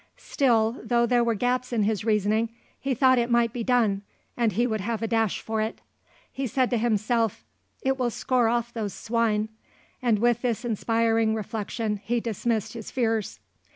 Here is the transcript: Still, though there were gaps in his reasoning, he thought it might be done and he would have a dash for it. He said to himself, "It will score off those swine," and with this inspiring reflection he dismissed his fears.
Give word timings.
Still, 0.17 0.81
though 0.83 1.05
there 1.05 1.23
were 1.23 1.35
gaps 1.35 1.71
in 1.71 1.83
his 1.83 2.03
reasoning, 2.03 2.49
he 2.79 2.95
thought 2.95 3.19
it 3.19 3.29
might 3.29 3.53
be 3.53 3.63
done 3.63 4.01
and 4.35 4.53
he 4.53 4.65
would 4.65 4.81
have 4.81 5.03
a 5.03 5.07
dash 5.07 5.39
for 5.41 5.61
it. 5.61 5.79
He 6.31 6.47
said 6.47 6.71
to 6.71 6.77
himself, 6.77 7.45
"It 7.83 7.99
will 7.99 8.09
score 8.09 8.47
off 8.47 8.73
those 8.73 8.95
swine," 8.95 9.49
and 10.01 10.17
with 10.17 10.41
this 10.41 10.65
inspiring 10.65 11.35
reflection 11.35 12.01
he 12.03 12.19
dismissed 12.19 12.73
his 12.73 12.89
fears. 12.89 13.39